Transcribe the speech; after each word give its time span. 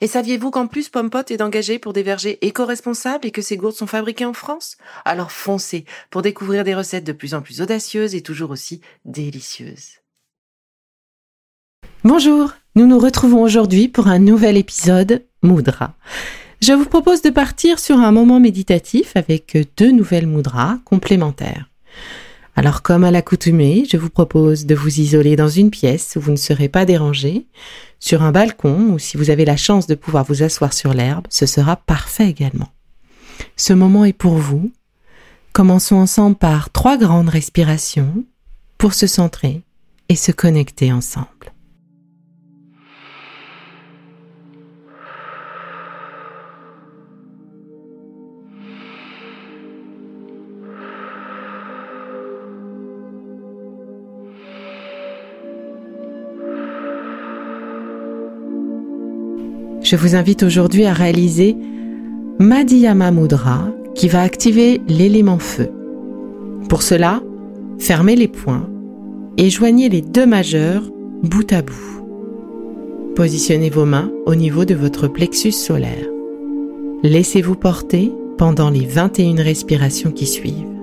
Et 0.00 0.06
saviez-vous 0.06 0.50
qu'en 0.50 0.66
plus 0.66 0.88
Pompot 0.88 1.24
est 1.28 1.42
engagé 1.42 1.78
pour 1.78 1.92
des 1.92 2.02
vergers 2.02 2.38
éco-responsables 2.42 3.26
et 3.26 3.30
que 3.30 3.42
ces 3.42 3.56
gourdes 3.56 3.74
sont 3.74 3.86
fabriquées 3.86 4.24
en 4.24 4.32
France? 4.32 4.76
Alors 5.04 5.32
foncez 5.32 5.84
pour 6.10 6.22
découvrir 6.22 6.64
des 6.64 6.74
recettes 6.74 7.04
de 7.04 7.12
plus 7.12 7.34
en 7.34 7.42
plus 7.42 7.60
audacieuses 7.60 8.14
et 8.14 8.22
toujours 8.22 8.50
aussi 8.50 8.80
délicieuses. 9.04 9.98
Bonjour, 12.04 12.52
nous 12.76 12.86
nous 12.86 12.98
retrouvons 12.98 13.42
aujourd'hui 13.42 13.88
pour 13.88 14.06
un 14.06 14.20
nouvel 14.20 14.56
épisode 14.56 15.24
Moudra. 15.42 15.94
Je 16.62 16.72
vous 16.72 16.84
propose 16.84 17.22
de 17.22 17.30
partir 17.30 17.78
sur 17.78 17.98
un 17.98 18.12
moment 18.12 18.40
méditatif 18.40 19.16
avec 19.16 19.56
deux 19.76 19.90
nouvelles 19.90 20.26
moudras 20.26 20.78
complémentaires. 20.84 21.68
Alors 22.58 22.82
comme 22.82 23.04
à 23.04 23.12
l'accoutumée, 23.12 23.86
je 23.88 23.96
vous 23.96 24.10
propose 24.10 24.66
de 24.66 24.74
vous 24.74 24.98
isoler 24.98 25.36
dans 25.36 25.46
une 25.46 25.70
pièce 25.70 26.16
où 26.16 26.20
vous 26.20 26.32
ne 26.32 26.36
serez 26.36 26.68
pas 26.68 26.84
dérangé, 26.84 27.46
sur 28.00 28.24
un 28.24 28.32
balcon 28.32 28.88
ou 28.90 28.98
si 28.98 29.16
vous 29.16 29.30
avez 29.30 29.44
la 29.44 29.56
chance 29.56 29.86
de 29.86 29.94
pouvoir 29.94 30.24
vous 30.24 30.42
asseoir 30.42 30.72
sur 30.72 30.92
l'herbe, 30.92 31.28
ce 31.30 31.46
sera 31.46 31.76
parfait 31.76 32.28
également. 32.28 32.66
Ce 33.54 33.72
moment 33.72 34.04
est 34.04 34.12
pour 34.12 34.34
vous. 34.34 34.72
Commençons 35.52 35.94
ensemble 35.94 36.34
par 36.34 36.70
trois 36.70 36.96
grandes 36.96 37.28
respirations 37.28 38.24
pour 38.76 38.92
se 38.92 39.06
centrer 39.06 39.62
et 40.08 40.16
se 40.16 40.32
connecter 40.32 40.92
ensemble. 40.92 41.52
Je 59.90 59.96
vous 59.96 60.14
invite 60.14 60.42
aujourd'hui 60.42 60.84
à 60.84 60.92
réaliser 60.92 61.56
Madhyama 62.38 63.10
Mudra 63.10 63.70
qui 63.94 64.06
va 64.08 64.20
activer 64.20 64.82
l'élément 64.86 65.38
feu. 65.38 65.70
Pour 66.68 66.82
cela, 66.82 67.22
fermez 67.78 68.14
les 68.14 68.28
poings 68.28 68.68
et 69.38 69.48
joignez 69.48 69.88
les 69.88 70.02
deux 70.02 70.26
majeurs 70.26 70.82
bout 71.22 71.50
à 71.54 71.62
bout. 71.62 72.04
Positionnez 73.16 73.70
vos 73.70 73.86
mains 73.86 74.12
au 74.26 74.34
niveau 74.34 74.66
de 74.66 74.74
votre 74.74 75.08
plexus 75.08 75.52
solaire. 75.52 76.06
Laissez-vous 77.02 77.54
porter 77.54 78.12
pendant 78.36 78.68
les 78.68 78.84
21 78.84 79.42
respirations 79.42 80.10
qui 80.10 80.26
suivent. 80.26 80.77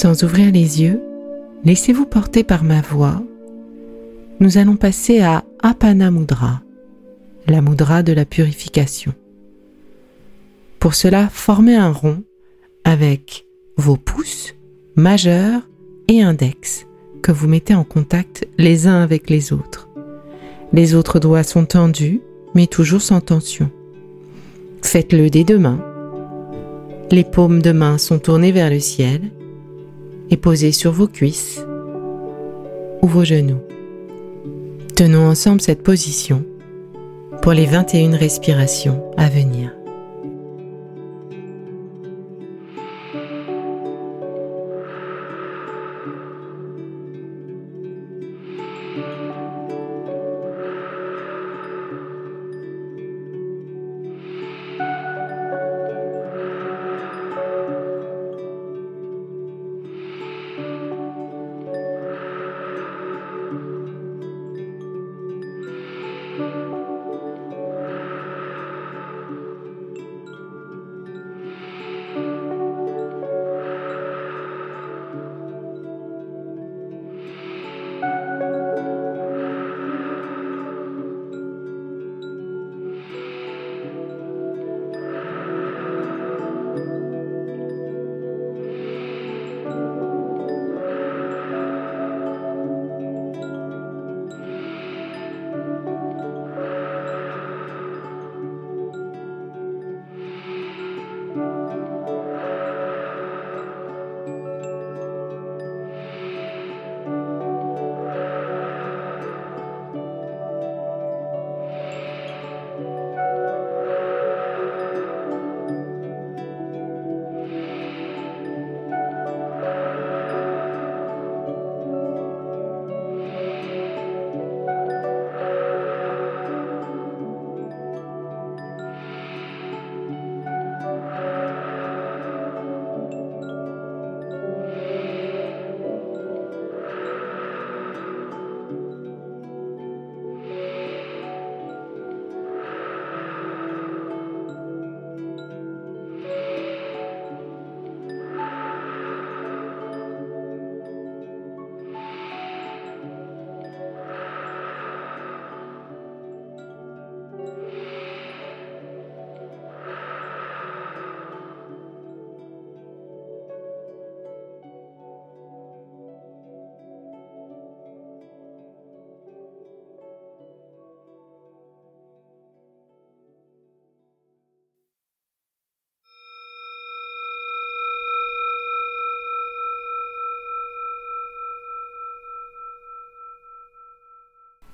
Sans 0.00 0.22
ouvrir 0.22 0.52
les 0.52 0.80
yeux, 0.80 1.02
laissez-vous 1.64 2.06
porter 2.06 2.44
par 2.44 2.62
ma 2.62 2.80
voix. 2.80 3.20
Nous 4.38 4.56
allons 4.56 4.76
passer 4.76 5.22
à 5.22 5.42
Apana 5.60 6.12
Mudra, 6.12 6.62
la 7.48 7.60
mudra 7.60 8.04
de 8.04 8.12
la 8.12 8.24
purification. 8.24 9.12
Pour 10.78 10.94
cela, 10.94 11.28
formez 11.28 11.74
un 11.74 11.90
rond 11.90 12.22
avec 12.84 13.44
vos 13.76 13.96
pouces 13.96 14.54
majeurs 14.94 15.62
et 16.06 16.22
index 16.22 16.86
que 17.20 17.32
vous 17.32 17.48
mettez 17.48 17.74
en 17.74 17.82
contact 17.82 18.46
les 18.56 18.86
uns 18.86 19.02
avec 19.02 19.28
les 19.28 19.52
autres. 19.52 19.88
Les 20.72 20.94
autres 20.94 21.18
doigts 21.18 21.42
sont 21.42 21.64
tendus, 21.64 22.20
mais 22.54 22.68
toujours 22.68 23.02
sans 23.02 23.20
tension. 23.20 23.68
Faites-le 24.80 25.28
des 25.28 25.42
deux 25.42 25.58
mains. 25.58 25.84
Les 27.10 27.24
paumes 27.24 27.62
de 27.62 27.72
main 27.72 27.98
sont 27.98 28.20
tournées 28.20 28.52
vers 28.52 28.70
le 28.70 28.78
ciel 28.78 29.32
et 30.30 30.36
posez 30.36 30.72
sur 30.72 30.92
vos 30.92 31.08
cuisses 31.08 31.64
ou 33.02 33.06
vos 33.06 33.24
genoux. 33.24 33.60
Tenons 34.96 35.26
ensemble 35.26 35.60
cette 35.60 35.82
position 35.82 36.44
pour 37.42 37.52
les 37.52 37.66
21 37.66 38.16
respirations 38.16 39.02
à 39.16 39.28
venir. 39.28 39.77